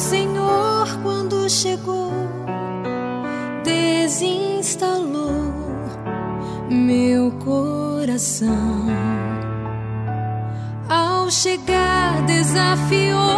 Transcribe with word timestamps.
Senhor, 0.00 0.88
quando 1.02 1.46
chegou, 1.50 2.10
desinstalou 3.62 5.30
meu 6.70 7.30
coração. 7.32 8.86
Ao 10.88 11.30
chegar, 11.30 12.22
desafiou-me 12.22 13.29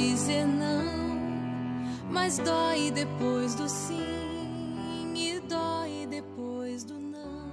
dizer 0.00 0.46
não, 0.46 1.10
mas 2.10 2.38
dói 2.38 2.90
depois 2.90 3.54
do 3.54 3.68
sim 3.68 5.12
e 5.14 5.38
dói 5.40 6.06
depois 6.08 6.84
do 6.84 6.98
não. 6.98 7.52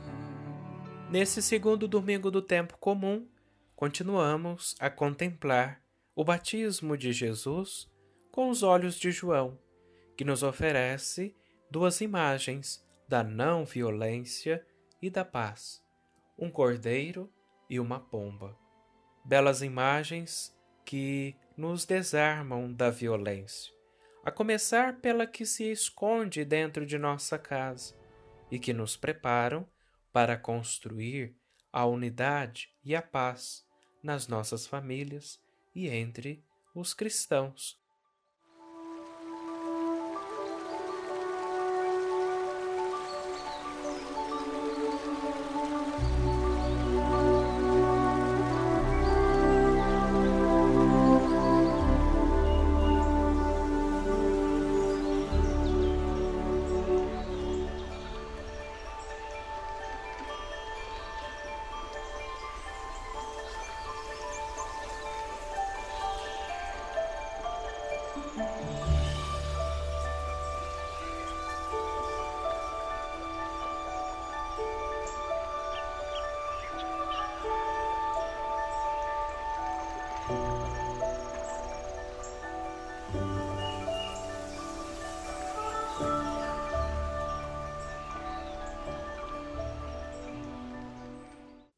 Nesse 1.12 1.42
segundo 1.42 1.90
domingo 1.90 2.32
do 2.32 2.42
tempo 2.42 2.78
comum, 2.78 3.28
continuamos 3.76 4.78
a 4.80 4.90
contemplar 4.90 5.82
o 6.16 6.23
batismo 6.23 6.96
de 6.98 7.12
Jesus 7.12 7.92
com 8.32 8.50
os 8.50 8.64
olhos 8.64 8.95
de 8.95 9.12
João, 9.12 9.59
que 10.16 10.23
nos 10.23 10.42
oferece 10.42 11.36
duas 11.70 12.00
imagens 12.00 12.82
da 13.09 13.26
não 13.26 13.66
violência 13.66 14.66
e 15.02 15.09
da 15.09 15.26
paz: 15.26 15.84
um 16.39 16.50
cordeiro 16.50 17.30
e 17.70 17.78
uma 17.78 18.00
pomba. 18.00 18.58
Belas 19.26 19.61
imagens 19.61 20.58
que 20.86 21.36
nos 21.58 21.86
desarmam 21.86 22.72
da 22.72 22.91
violência, 22.91 23.73
a 24.23 24.30
começar 24.30 25.02
pela 25.02 25.25
que 25.25 25.45
se 25.45 25.72
esconde 25.72 26.45
dentro 26.45 26.86
de 26.86 26.99
nossa 26.99 27.39
casa 27.39 27.95
e 28.52 28.59
que 28.59 28.73
nos 28.73 28.95
preparam 28.95 29.67
para 30.14 30.38
construir 30.38 31.36
a 31.73 31.86
unidade 31.86 32.69
e 32.83 32.95
a 32.95 33.02
paz 33.02 33.66
nas 34.03 34.27
nossas 34.27 34.67
famílias 34.67 35.41
e 35.73 35.89
entre 35.89 36.44
os 36.75 36.94
cristãos. 36.94 37.80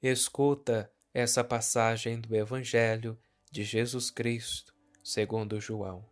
Escuta 0.01 0.89
essa 1.13 1.43
passagem 1.43 2.21
do 2.21 2.33
Evangelho 2.33 3.19
de 3.51 3.65
Jesus 3.65 4.09
Cristo, 4.09 4.73
segundo 5.03 5.59
João. 5.59 6.05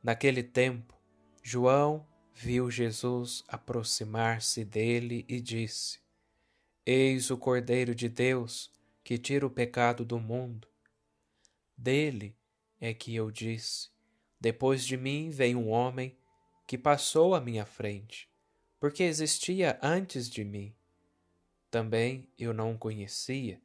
Naquele 0.00 0.40
tempo, 0.40 0.96
João 1.42 2.06
viu 2.32 2.70
Jesus 2.70 3.42
aproximar-se 3.48 4.64
dele 4.64 5.24
e 5.28 5.40
disse: 5.40 5.98
Eis 6.86 7.28
o 7.28 7.36
Cordeiro 7.36 7.92
de 7.92 8.08
Deus 8.08 8.70
que 9.02 9.18
tira 9.18 9.44
o 9.44 9.50
pecado 9.50 10.04
do 10.04 10.20
mundo. 10.20 10.68
Dele 11.76 12.36
é 12.80 12.94
que 12.94 13.12
eu 13.16 13.32
disse: 13.32 13.90
Depois 14.40 14.86
de 14.86 14.96
mim 14.96 15.28
vem 15.30 15.56
um 15.56 15.70
homem 15.70 16.16
que 16.64 16.78
passou 16.78 17.34
à 17.34 17.40
minha 17.40 17.66
frente, 17.66 18.30
porque 18.78 19.02
existia 19.02 19.76
antes 19.82 20.30
de 20.30 20.44
mim 20.44 20.72
também 21.76 22.26
eu 22.38 22.54
não 22.54 22.72
o 22.72 22.78
conhecia, 22.78 23.60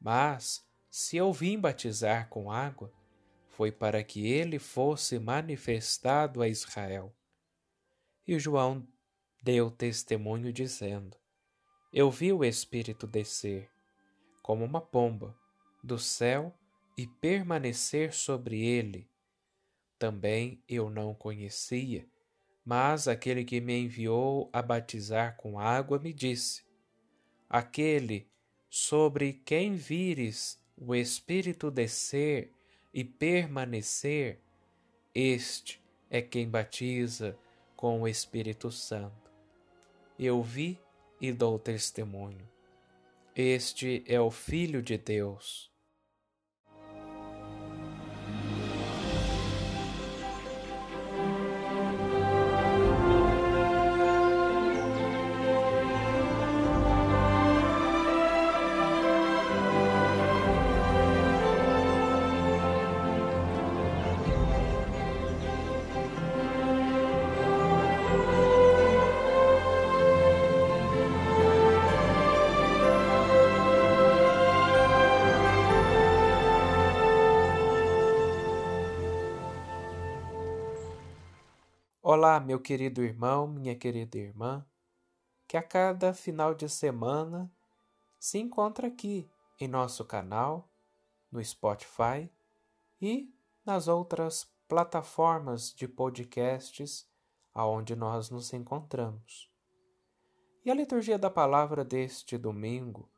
mas 0.00 0.64
se 0.88 1.16
eu 1.16 1.32
vim 1.32 1.58
batizar 1.58 2.28
com 2.28 2.52
água, 2.52 2.92
foi 3.48 3.72
para 3.72 4.04
que 4.04 4.28
ele 4.28 4.60
fosse 4.60 5.18
manifestado 5.18 6.40
a 6.40 6.46
Israel. 6.46 7.12
E 8.24 8.38
João 8.38 8.86
deu 9.42 9.72
testemunho 9.72 10.52
dizendo: 10.52 11.16
Eu 11.92 12.12
vi 12.12 12.32
o 12.32 12.44
Espírito 12.44 13.08
descer, 13.08 13.68
como 14.40 14.64
uma 14.64 14.80
pomba, 14.80 15.36
do 15.82 15.98
céu 15.98 16.56
e 16.96 17.08
permanecer 17.08 18.12
sobre 18.12 18.64
ele. 18.64 19.10
Também 19.98 20.62
eu 20.68 20.88
não 20.88 21.12
conhecia, 21.12 22.08
mas 22.64 23.08
aquele 23.08 23.44
que 23.44 23.60
me 23.60 23.76
enviou 23.76 24.48
a 24.52 24.62
batizar 24.62 25.36
com 25.36 25.58
água 25.58 25.98
me 25.98 26.12
disse: 26.12 26.67
aquele 27.48 28.28
sobre 28.68 29.32
quem 29.44 29.74
vires 29.74 30.62
o 30.76 30.94
Espírito 30.94 31.70
descer 31.70 32.52
e 32.92 33.02
permanecer, 33.02 34.38
este 35.14 35.80
é 36.10 36.20
quem 36.20 36.48
batiza 36.48 37.36
com 37.74 38.02
o 38.02 38.08
Espírito 38.08 38.70
Santo. 38.70 39.30
Eu 40.18 40.42
vi 40.42 40.78
e 41.20 41.32
dou 41.32 41.58
testemunho. 41.58 42.48
Este 43.34 44.02
é 44.06 44.20
o 44.20 44.30
Filho 44.30 44.82
de 44.82 44.98
Deus. 44.98 45.67
Olá, 82.18 82.40
meu 82.40 82.58
querido 82.58 83.00
irmão, 83.04 83.46
minha 83.46 83.76
querida 83.76 84.18
irmã, 84.18 84.66
que 85.46 85.56
a 85.56 85.62
cada 85.62 86.12
final 86.12 86.52
de 86.52 86.68
semana 86.68 87.48
se 88.18 88.38
encontra 88.38 88.88
aqui 88.88 89.30
em 89.60 89.68
nosso 89.68 90.04
canal, 90.04 90.68
no 91.30 91.40
Spotify 91.44 92.28
e 93.00 93.32
nas 93.64 93.86
outras 93.86 94.52
plataformas 94.66 95.72
de 95.72 95.86
podcasts 95.86 97.08
aonde 97.54 97.94
nós 97.94 98.30
nos 98.30 98.52
encontramos. 98.52 99.48
E 100.64 100.72
a 100.72 100.74
liturgia 100.74 101.20
da 101.20 101.30
palavra 101.30 101.84
deste 101.84 102.36
domingo, 102.36 103.08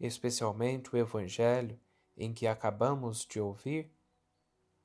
especialmente 0.00 0.88
o 0.94 0.96
evangelho 0.96 1.78
em 2.16 2.32
que 2.32 2.46
acabamos 2.46 3.26
de 3.26 3.38
ouvir, 3.38 3.92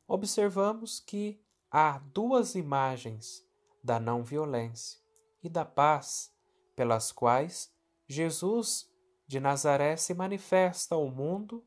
observamos 0.06 1.00
que 1.00 1.41
há 1.71 2.00
duas 2.13 2.56
imagens 2.56 3.45
da 3.83 4.00
não 4.00 4.24
violência 4.24 5.00
e 5.44 5.50
da 5.50 5.63
paz 5.63 6.33
pelas 6.75 7.12
quais 7.12 7.74
Jesus 8.07 8.89
de 9.27 9.39
Nazaré 9.39 9.95
se 9.95 10.13
manifesta 10.13 10.95
ao 10.95 11.10
mundo 11.10 11.63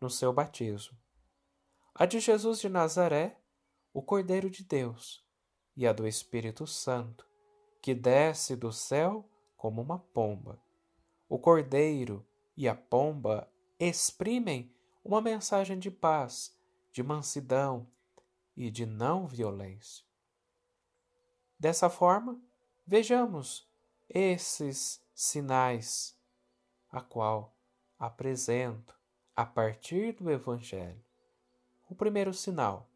no 0.00 0.08
seu 0.08 0.32
batismo. 0.32 0.96
A 1.94 2.06
de 2.06 2.20
Jesus 2.20 2.60
de 2.60 2.68
Nazaré, 2.68 3.38
o 3.92 4.00
Cordeiro 4.00 4.48
de 4.48 4.64
Deus, 4.64 5.24
e 5.76 5.86
a 5.86 5.92
do 5.92 6.06
Espírito 6.06 6.66
Santo, 6.66 7.26
que 7.80 7.94
desce 7.94 8.54
do 8.54 8.72
céu 8.72 9.28
como 9.56 9.82
uma 9.82 9.98
pomba. 9.98 10.60
O 11.28 11.38
Cordeiro 11.38 12.24
e 12.56 12.68
a 12.68 12.74
pomba 12.74 13.50
exprimem 13.78 14.72
uma 15.04 15.20
mensagem 15.20 15.78
de 15.78 15.90
paz, 15.90 16.56
de 16.92 17.02
mansidão, 17.02 17.86
e 18.56 18.70
de 18.70 18.86
não 18.86 19.26
violência. 19.26 20.04
Dessa 21.58 21.88
forma, 21.88 22.40
vejamos 22.86 23.68
esses 24.08 25.02
sinais 25.14 26.18
a 26.90 27.00
qual 27.00 27.56
apresento 27.98 28.94
a 29.34 29.46
partir 29.46 30.12
do 30.12 30.30
Evangelho. 30.30 31.02
O 31.88 31.94
primeiro 31.94 32.34
sinal: 32.34 32.90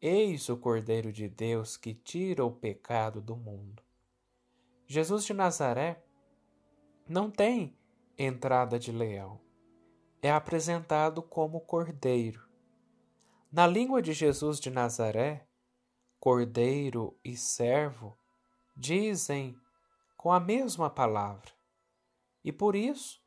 Eis 0.00 0.48
o 0.48 0.56
Cordeiro 0.56 1.12
de 1.12 1.28
Deus 1.28 1.76
que 1.76 1.94
tira 1.94 2.44
o 2.44 2.50
pecado 2.50 3.20
do 3.20 3.36
mundo. 3.36 3.82
Jesus 4.86 5.24
de 5.24 5.34
Nazaré 5.34 6.02
não 7.08 7.30
tem 7.30 7.76
entrada 8.16 8.78
de 8.78 8.92
leão. 8.92 9.40
É 10.22 10.30
apresentado 10.30 11.22
como 11.22 11.60
cordeiro. 11.60 12.45
Na 13.50 13.66
língua 13.66 14.02
de 14.02 14.12
Jesus 14.12 14.58
de 14.58 14.70
Nazaré, 14.70 15.46
cordeiro 16.18 17.16
e 17.24 17.36
servo 17.36 18.18
dizem 18.76 19.56
com 20.16 20.32
a 20.32 20.40
mesma 20.40 20.90
palavra. 20.90 21.52
E 22.42 22.50
por 22.50 22.74
isso, 22.74 23.20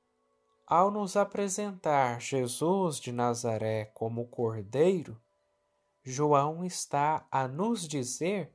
ao 0.68 0.92
nos 0.92 1.16
apresentar 1.16 2.20
Jesus 2.20 3.00
de 3.00 3.12
Nazaré 3.14 3.86
como 3.86 4.28
cordeiro, 4.28 5.20
João 6.04 6.66
está 6.66 7.26
a 7.32 7.48
nos 7.48 7.88
dizer 7.88 8.54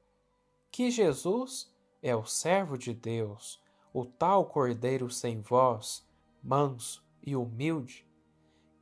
que 0.71 0.91
Jesus 0.91 1.73
é 2.03 2.15
o 2.15 2.27
servo 2.27 2.77
de 2.77 2.93
Deus, 2.93 3.59
o 3.93 4.05
tal 4.05 4.47
cordeiro 4.47 5.11
sem 5.11 5.41
voz, 5.41 6.07
manso 6.43 7.03
e 7.23 7.35
humilde, 7.35 8.07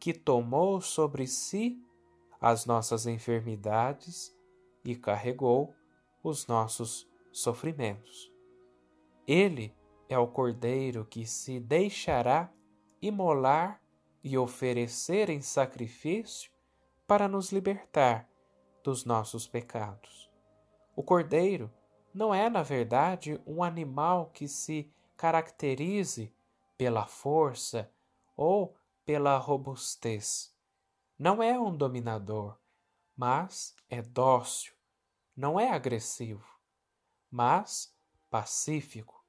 que 0.00 0.12
tomou 0.12 0.80
sobre 0.80 1.28
si 1.28 1.80
as 2.42 2.66
nossas 2.66 3.06
enfermidades 3.06 4.36
e 4.84 4.96
carregou 4.96 5.72
os 6.24 6.48
nossos 6.48 7.08
sofrimentos. 7.30 8.32
Ele 9.28 9.72
é 10.08 10.18
o 10.18 10.26
cordeiro 10.26 11.06
que 11.06 11.24
se 11.24 11.60
deixará 11.60 12.52
imolar 13.00 13.80
e 14.24 14.36
oferecer 14.36 15.30
em 15.30 15.40
sacrifício 15.40 16.50
para 17.06 17.28
nos 17.28 17.52
libertar 17.52 18.28
dos 18.82 19.04
nossos 19.04 19.46
pecados. 19.46 20.28
O 20.96 21.02
cordeiro 21.02 21.72
não 22.12 22.34
é, 22.34 22.50
na 22.50 22.62
verdade, 22.62 23.40
um 23.46 23.62
animal 23.62 24.30
que 24.34 24.48
se 24.48 24.92
caracterize 25.16 26.34
pela 26.76 27.06
força 27.06 27.88
ou 28.36 28.74
pela 29.04 29.38
robustez. 29.38 30.51
Não 31.18 31.42
é 31.42 31.58
um 31.58 31.76
dominador, 31.76 32.58
mas 33.16 33.74
é 33.88 34.02
dócil. 34.02 34.74
Não 35.36 35.58
é 35.58 35.70
agressivo, 35.70 36.46
mas 37.30 37.94
pacífico. 38.30 39.24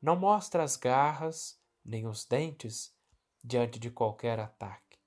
Não 0.00 0.16
mostra 0.16 0.62
as 0.62 0.76
garras 0.76 1.60
nem 1.84 2.06
os 2.06 2.24
dentes 2.24 2.94
diante 3.42 3.78
de 3.78 3.90
qualquer 3.90 4.38
ataque, 4.38 4.98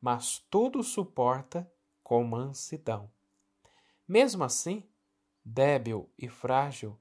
mas 0.00 0.38
tudo 0.50 0.82
suporta 0.82 1.70
com 2.02 2.24
mansidão. 2.24 3.10
Mesmo 4.06 4.44
assim, 4.44 4.88
débil 5.44 6.10
e 6.18 6.28
frágil, 6.28 6.98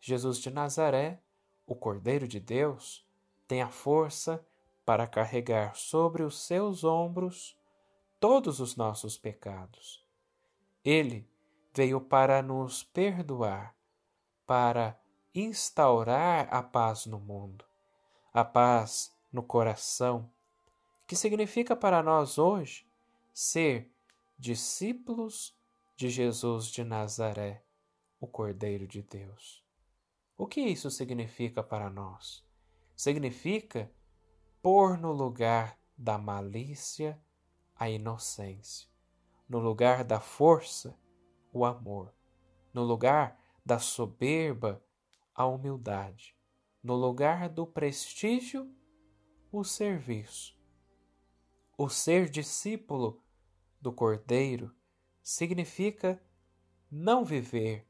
Jesus 0.00 0.38
de 0.38 0.50
Nazaré, 0.50 1.22
o 1.66 1.74
Cordeiro 1.74 2.28
de 2.28 2.38
Deus, 2.38 3.06
tem 3.48 3.62
a 3.62 3.70
força 3.70 4.46
para 4.84 5.06
carregar 5.06 5.74
sobre 5.74 6.22
os 6.22 6.38
seus 6.40 6.84
ombros 6.84 7.58
todos 8.18 8.60
os 8.60 8.76
nossos 8.76 9.16
pecados. 9.16 10.04
Ele 10.84 11.28
veio 11.74 12.00
para 12.00 12.42
nos 12.42 12.82
perdoar, 12.82 13.76
para 14.46 14.98
instaurar 15.34 16.48
a 16.52 16.62
paz 16.62 17.06
no 17.06 17.18
mundo, 17.18 17.64
a 18.32 18.44
paz 18.44 19.14
no 19.30 19.42
coração, 19.42 20.30
que 21.06 21.14
significa 21.14 21.76
para 21.76 22.02
nós 22.02 22.38
hoje 22.38 22.86
ser 23.32 23.92
discípulos 24.38 25.54
de 25.96 26.08
Jesus 26.08 26.66
de 26.66 26.82
Nazaré, 26.84 27.62
o 28.20 28.26
Cordeiro 28.26 28.86
de 28.86 29.02
Deus. 29.02 29.64
O 30.38 30.46
que 30.46 30.60
isso 30.60 30.90
significa 30.90 31.62
para 31.62 31.90
nós? 31.90 32.44
Significa 32.94 33.90
pôr 34.62 34.98
no 34.98 35.12
lugar 35.12 35.78
da 35.96 36.18
malícia 36.18 37.20
a 37.78 37.90
inocência, 37.90 38.88
no 39.48 39.58
lugar 39.58 40.02
da 40.02 40.18
força 40.18 40.98
o 41.52 41.64
amor, 41.64 42.14
no 42.72 42.82
lugar 42.82 43.38
da 43.64 43.78
soberba 43.78 44.82
a 45.34 45.46
humildade, 45.46 46.36
no 46.82 46.94
lugar 46.94 47.48
do 47.48 47.66
prestígio 47.66 48.70
o 49.52 49.64
serviço. 49.64 50.56
O 51.76 51.88
ser 51.88 52.28
discípulo 52.30 53.22
do 53.80 53.92
Cordeiro 53.92 54.74
significa 55.22 56.22
não 56.90 57.24
viver 57.24 57.86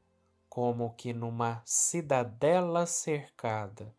como 0.49 0.93
que 0.95 1.13
numa 1.13 1.61
cidadela 1.65 2.85
cercada, 2.85 3.95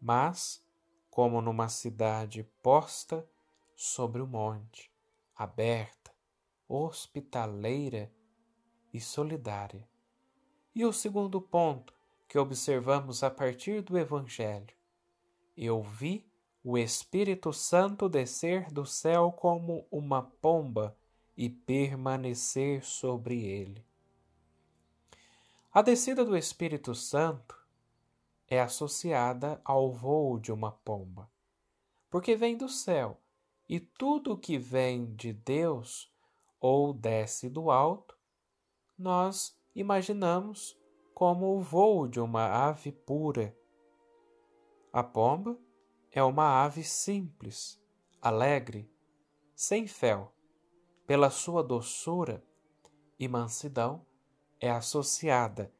mas 0.00 0.64
como 1.08 1.40
numa 1.40 1.68
cidade 1.68 2.42
posta 2.62 3.28
sobre 3.76 4.20
o 4.20 4.26
monte, 4.26 4.92
aberta, 5.38 6.12
hospitaleira 6.68 8.12
e 8.92 9.00
solidária. 9.00 9.88
E 10.74 10.84
o 10.84 10.92
segundo 10.92 11.40
ponto 11.40 11.94
que 12.26 12.36
observamos 12.36 13.22
a 13.22 13.30
partir 13.30 13.80
do 13.80 13.96
Evangelho: 13.96 14.74
eu 15.56 15.80
vi 15.80 16.28
o 16.62 16.76
Espírito 16.76 17.52
Santo 17.52 18.08
descer 18.08 18.70
do 18.72 18.84
céu 18.84 19.30
como 19.30 19.86
uma 19.90 20.22
pomba 20.22 20.96
e 21.36 21.48
permanecer 21.48 22.84
sobre 22.84 23.44
ele. 23.44 23.86
A 25.72 25.80
descida 25.82 26.24
do 26.24 26.36
Espírito 26.36 26.94
Santo 26.96 27.56
é 28.48 28.60
associada 28.60 29.60
ao 29.64 29.92
voo 29.92 30.38
de 30.38 30.50
uma 30.50 30.72
pomba, 30.72 31.30
porque 32.10 32.34
vem 32.34 32.56
do 32.56 32.68
céu, 32.68 33.20
e 33.68 33.78
tudo 33.78 34.38
que 34.38 34.58
vem 34.58 35.14
de 35.14 35.32
Deus 35.32 36.10
ou 36.58 36.92
desce 36.92 37.50
do 37.50 37.70
alto, 37.70 38.16
nós 38.96 39.56
imaginamos 39.74 40.76
como 41.14 41.56
o 41.56 41.60
voo 41.60 42.08
de 42.08 42.18
uma 42.20 42.46
ave 42.46 42.90
pura. 42.90 43.56
A 44.92 45.02
pomba 45.02 45.58
é 46.10 46.22
uma 46.22 46.64
ave 46.64 46.82
simples, 46.82 47.80
alegre, 48.22 48.90
sem 49.54 49.86
fel. 49.86 50.32
Pela 51.06 51.30
sua 51.30 51.62
doçura 51.62 52.44
e 53.18 53.28
mansidão, 53.28 54.06
é 54.60 54.70
associada 54.70 55.72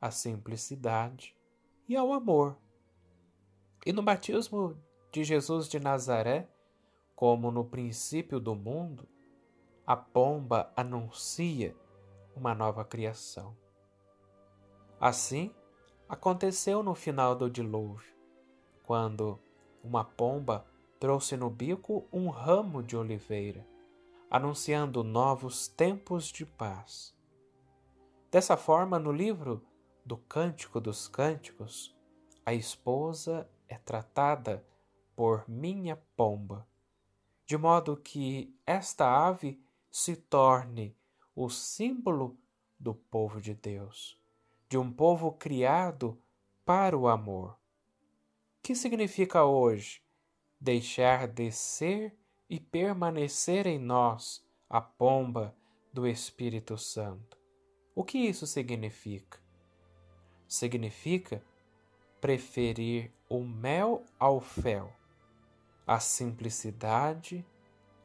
à 0.00 0.10
simplicidade 0.10 1.36
e 1.88 1.96
ao 1.96 2.12
amor. 2.12 2.58
E 3.86 3.92
no 3.92 4.02
batismo 4.02 4.76
de 5.12 5.24
Jesus 5.24 5.68
de 5.68 5.78
Nazaré, 5.78 6.48
como 7.14 7.50
no 7.50 7.64
princípio 7.64 8.40
do 8.40 8.54
mundo, 8.54 9.08
a 9.86 9.96
pomba 9.96 10.72
anuncia 10.76 11.76
uma 12.34 12.54
nova 12.54 12.84
criação. 12.84 13.56
Assim, 15.00 15.54
aconteceu 16.08 16.82
no 16.82 16.94
final 16.94 17.36
do 17.36 17.50
dilúvio, 17.50 18.14
quando 18.82 19.38
uma 19.82 20.04
pomba 20.04 20.64
trouxe 20.98 21.36
no 21.36 21.50
bico 21.50 22.08
um 22.12 22.30
ramo 22.30 22.82
de 22.82 22.96
oliveira, 22.96 23.66
anunciando 24.30 25.04
novos 25.04 25.68
tempos 25.68 26.28
de 26.28 26.46
paz. 26.46 27.14
Dessa 28.30 28.56
forma, 28.56 28.98
no 28.98 29.12
livro 29.12 29.62
do 30.04 30.16
Cântico 30.16 30.80
dos 30.80 31.06
Cânticos, 31.06 31.94
a 32.44 32.52
esposa 32.52 33.48
é 33.68 33.78
tratada 33.78 34.64
por 35.14 35.44
minha 35.48 35.96
pomba, 36.16 36.66
de 37.46 37.56
modo 37.56 37.96
que 37.96 38.54
esta 38.66 39.06
ave 39.06 39.60
se 39.90 40.16
torne 40.16 40.96
o 41.34 41.50
símbolo 41.50 42.38
do 42.78 42.94
povo 42.94 43.40
de 43.40 43.54
Deus, 43.54 44.18
de 44.68 44.78
um 44.78 44.90
povo 44.92 45.32
criado 45.32 46.20
para 46.64 46.96
o 46.96 47.06
amor. 47.06 47.58
Que 48.62 48.74
significa 48.74 49.44
hoje 49.44 50.02
deixar 50.60 51.28
descer 51.28 52.16
e 52.48 52.58
permanecer 52.58 53.66
em 53.66 53.78
nós 53.78 54.44
a 54.68 54.80
pomba 54.80 55.54
do 55.92 56.06
Espírito 56.06 56.78
Santo? 56.78 57.38
O 57.94 58.02
que 58.02 58.18
isso 58.18 58.46
significa? 58.46 59.38
Significa 60.48 61.44
preferir 62.20 63.12
o 63.28 63.40
mel 63.44 64.02
ao 64.18 64.40
fel, 64.40 64.90
a 65.86 66.00
simplicidade 66.00 67.46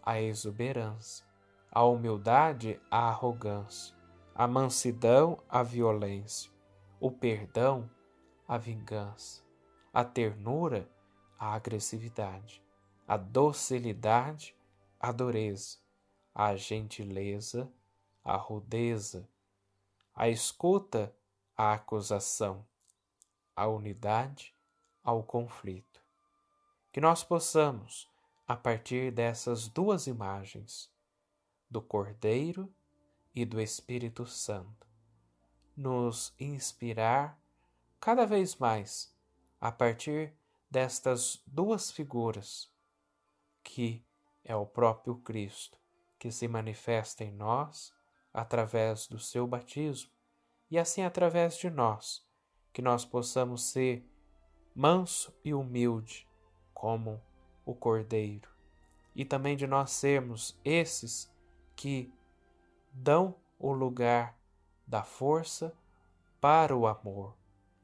à 0.04 0.22
exuberância, 0.22 1.26
a 1.72 1.84
humildade 1.84 2.80
à 2.90 3.10
arrogância, 3.10 3.96
a 4.36 4.48
mansidão 4.48 5.42
a 5.50 5.64
violência, 5.64 6.52
o 7.00 7.12
perdão 7.12 7.90
a 8.48 8.58
vingança, 8.58 9.44
a 9.94 10.04
ternura 10.04 10.90
a 11.38 11.54
agressividade, 11.54 12.64
a 13.08 13.16
docilidade 13.16 14.56
a 15.00 15.12
dureza, 15.12 15.78
a 16.36 16.56
gentileza 16.56 17.72
a 18.24 18.36
rudeza, 18.36 19.28
a 20.14 20.30
escuta 20.30 21.16
a 21.56 21.74
acusação, 21.74 22.66
a 23.56 23.68
unidade 23.68 24.56
ao 25.04 25.24
conflito. 25.24 25.99
Que 26.92 27.00
nós 27.00 27.24
possamos, 27.24 28.10
a 28.48 28.56
partir 28.56 29.12
dessas 29.12 29.68
duas 29.68 30.08
imagens, 30.08 30.92
do 31.70 31.82
Cordeiro 31.82 32.74
e 33.36 33.46
do 33.46 33.62
Espírito 33.62 34.26
Santo, 34.26 34.88
nos 35.78 36.34
inspirar 36.40 37.40
cada 38.00 38.26
vez 38.26 38.56
mais 38.56 39.16
a 39.62 39.72
partir 39.72 40.34
destas 40.70 41.44
duas 41.46 41.92
figuras, 41.92 42.72
que 43.64 44.04
é 44.44 44.56
o 44.56 44.66
próprio 44.66 45.16
Cristo, 45.18 45.78
que 46.18 46.32
se 46.32 46.48
manifesta 46.48 47.24
em 47.24 47.32
nós 47.32 47.94
através 48.34 49.08
do 49.08 49.20
seu 49.20 49.46
batismo 49.46 50.12
e 50.72 50.80
assim 50.80 51.04
através 51.04 51.56
de 51.58 51.70
nós, 51.70 52.26
que 52.74 52.82
nós 52.82 53.06
possamos 53.06 53.64
ser 53.64 54.04
manso 54.74 55.34
e 55.44 55.54
humilde 55.54 56.29
como 56.80 57.22
o 57.66 57.76
Cordeiro, 57.76 58.50
e 59.14 59.26
também 59.26 59.58
de 59.58 59.68
nós 59.68 59.92
sermos 59.92 60.58
esses 60.64 61.30
que 61.76 62.10
dão 62.94 63.36
o 63.60 63.74
lugar 63.74 64.40
da 64.88 65.04
força 65.04 65.76
para 66.40 66.74
o 66.74 66.88
amor, 66.88 67.36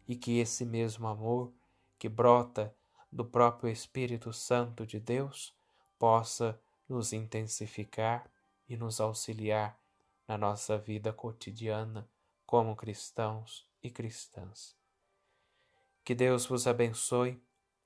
e 0.07 0.15
que 0.15 0.39
esse 0.39 0.63
mesmo 0.63 1.07
amor 1.07 1.51
que 1.99 2.07
brota 2.07 2.73
do 3.11 3.25
próprio 3.25 3.69
Espírito 3.69 4.31
Santo 4.31 4.87
de 4.87 4.97
Deus 4.97 5.53
possa 5.99 6.57
nos 6.87 7.11
intensificar 7.11 8.31
e 8.65 8.77
nos 8.77 9.01
auxiliar 9.01 9.77
na 10.25 10.37
nossa 10.37 10.77
vida 10.77 11.11
cotidiana 11.11 12.09
como 12.45 12.77
cristãos 12.77 13.67
e 13.83 13.91
cristãs. 13.91 14.73
Que 16.01 16.15
Deus 16.15 16.45
vos 16.45 16.65
abençoe 16.65 17.43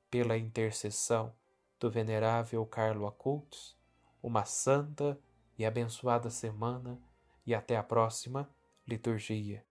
pela 0.09 0.37
intercessão 0.37 1.33
do 1.79 1.89
venerável 1.89 2.65
Carlo 2.65 3.07
Acultos, 3.07 3.77
uma 4.21 4.45
santa 4.45 5.19
e 5.57 5.65
abençoada 5.65 6.29
semana 6.29 6.99
e 7.45 7.53
até 7.53 7.77
a 7.77 7.83
próxima 7.83 8.49
liturgia. 8.87 9.63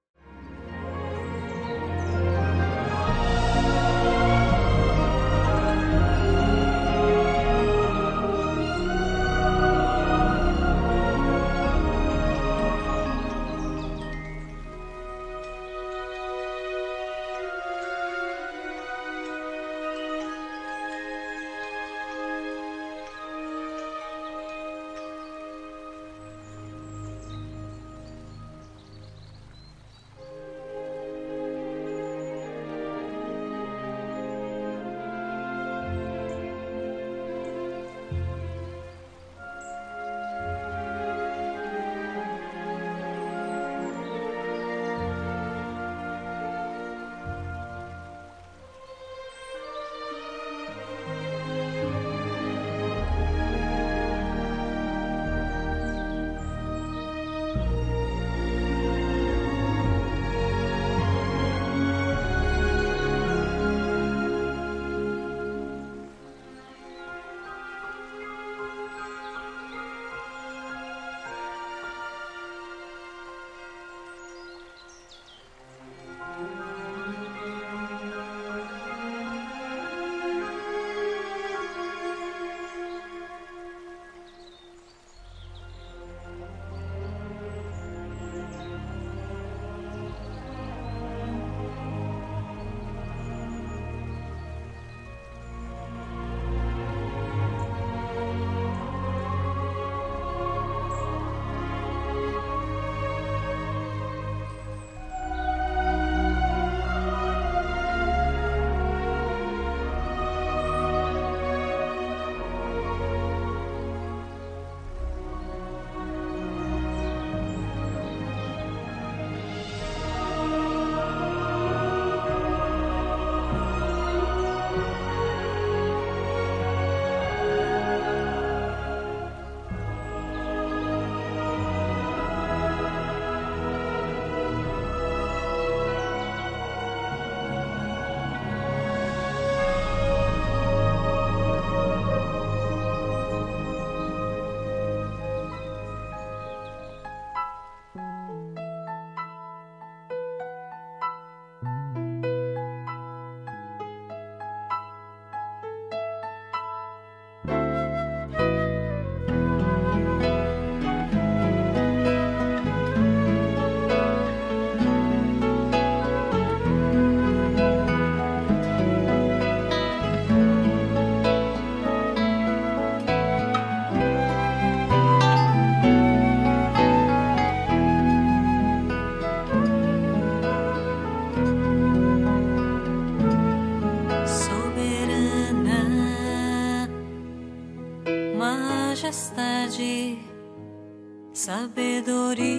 Sabedoria 191.48 192.52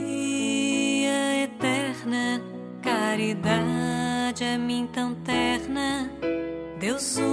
eterna, 1.43 2.41
caridade 2.81 4.43
a 4.43 4.57
mim 4.57 4.89
tão 4.91 5.13
terna, 5.13 6.09
Deus 6.79 7.17
uno, 7.17 7.28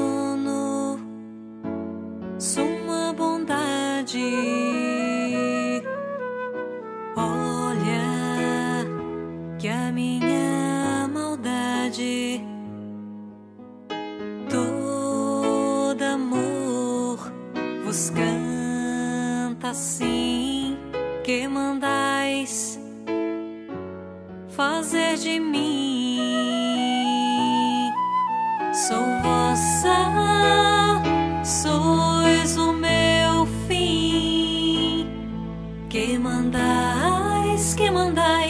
me 21.47 21.53
mandais 21.53 22.79
fazer 24.49 25.17
de 25.17 25.39
mim. 25.39 26.19
Sou 28.73 29.05
vossa, 29.23 29.97
sois 31.45 32.57
o 32.59 32.73
meu 32.73 33.47
fim. 33.69 35.09
Que 35.89 36.19
mandais, 36.19 37.75
que 37.75 37.91
mandais 37.91 38.46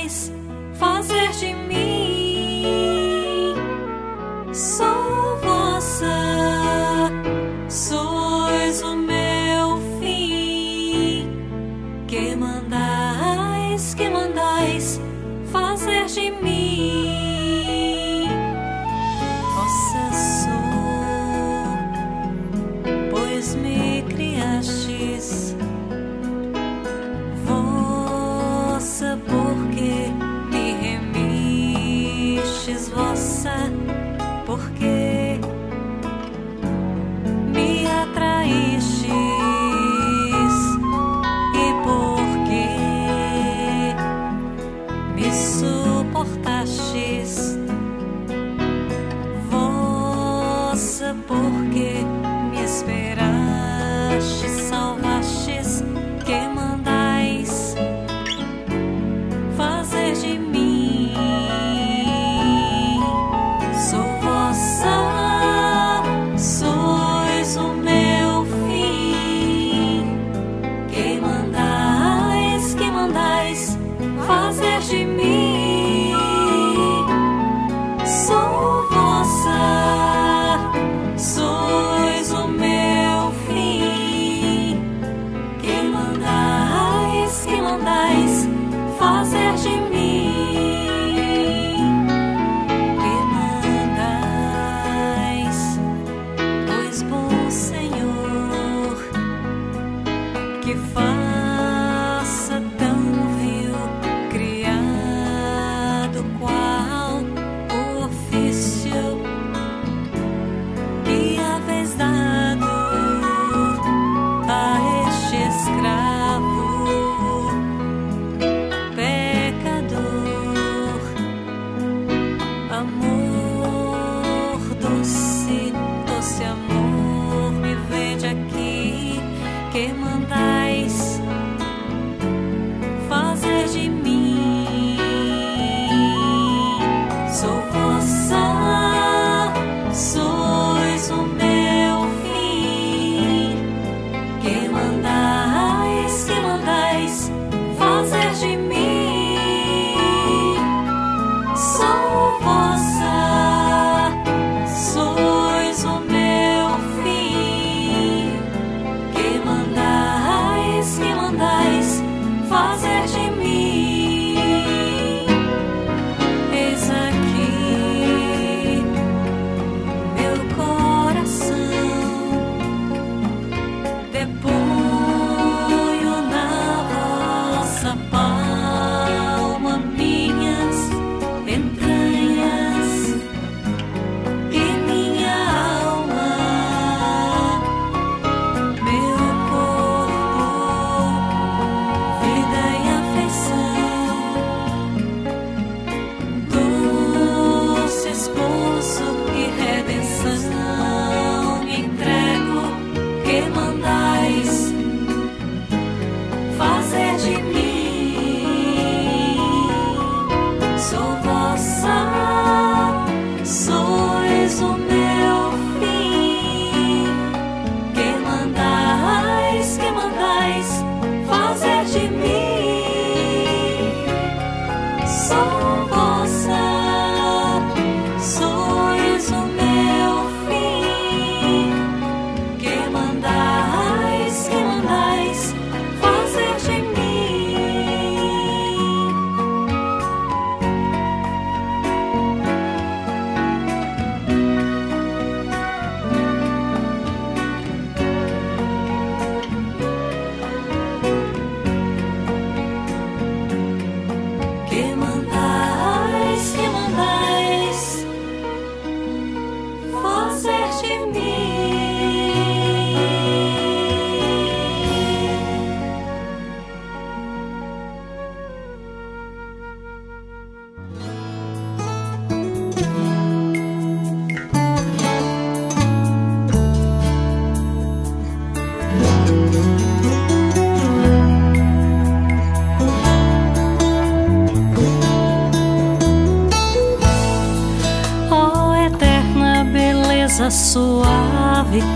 mandais. 203.56 204.75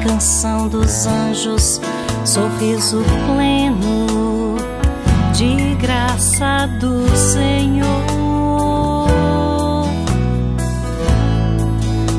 Canção 0.07 0.69
dos 0.69 1.07
anjos, 1.07 1.81
sorriso 2.25 3.03
pleno 3.27 4.57
de 5.33 5.75
graça 5.77 6.69
do 6.79 7.09
Senhor. 7.17 7.91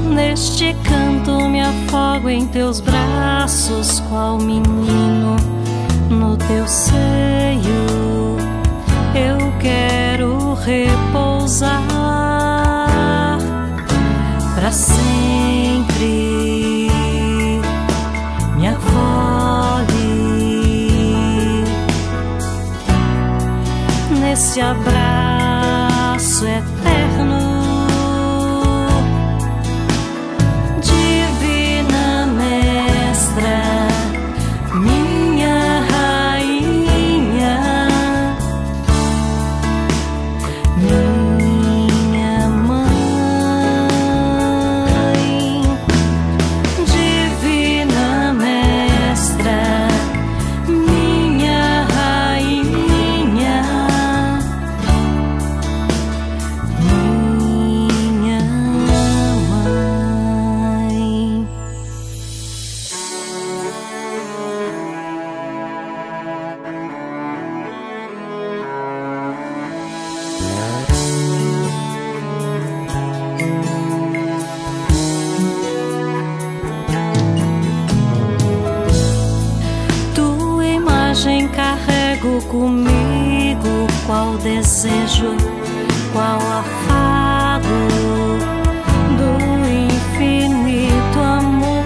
Neste 0.10 0.76
canto 0.84 1.48
me 1.50 1.62
afogo 1.62 2.30
em 2.30 2.48
teus 2.48 2.80
braços, 2.80 4.00
qual 4.10 4.38
menino 4.38 5.36
no 6.10 6.38
teu 6.38 6.68
seio. 6.68 8.38
Eu 9.14 9.54
quero 9.60 10.54
repousar 10.56 11.82
para 14.56 14.72
sempre. 14.72 16.31
Nesse 24.52 24.60
abraço 24.60 26.46
eterno. 26.46 26.81
comigo 82.52 83.88
qual 84.06 84.38
desejo, 84.40 85.38
qual 86.12 86.38
afago 86.38 87.88
do 89.18 89.32
infinito 89.70 91.20
amor 91.40 91.86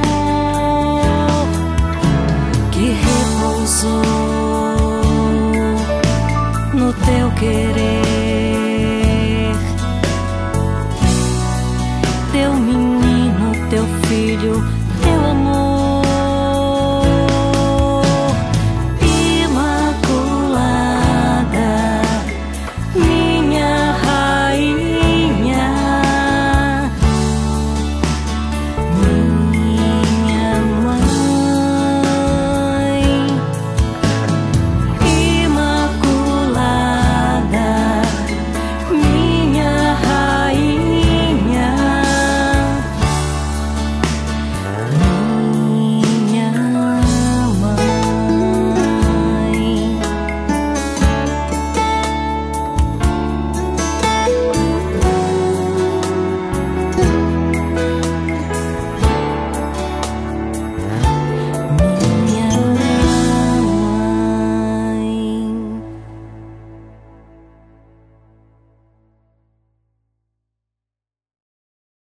que 2.71 2.97
repousou 3.06 4.01
no 6.73 6.91
teu 6.93 7.32
querer. 7.39 7.94